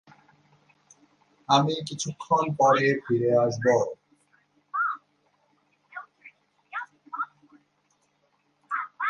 আমি 1.49 1.73
কিছুক্ষণ 1.89 2.43
পরে 2.59 2.85
ফিরে 3.03 3.31
আসব। 3.37 3.65